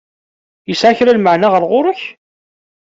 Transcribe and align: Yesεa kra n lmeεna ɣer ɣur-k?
Yesεa 0.69 0.97
kra 0.97 1.11
n 1.13 1.17
lmeεna 1.19 1.47
ɣer 1.53 1.63
ɣur-k? 1.71 2.01